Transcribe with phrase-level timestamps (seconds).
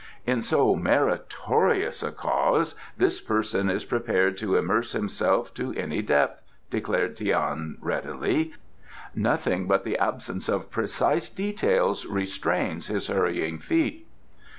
[0.25, 6.41] "In so meritorious a cause this person is prepared to immerse himself to any depth,"
[6.71, 8.51] declared Tian readily.
[9.13, 14.07] "Nothing but the absence of precise details restrains his hurrying feet."